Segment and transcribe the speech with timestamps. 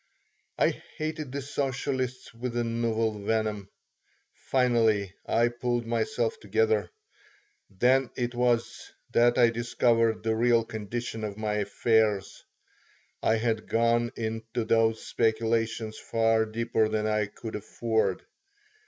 [0.57, 3.69] I hated the socialists with a novel venom.
[4.33, 6.89] Finally I pulled myself together.
[7.69, 12.43] Then it was that I discovered the real condition of my affairs.
[13.21, 18.23] I had gone into those speculations far deeper than I could afford.